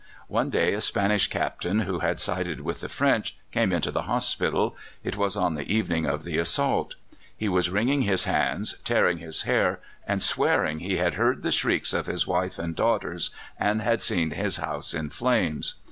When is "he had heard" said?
10.79-11.43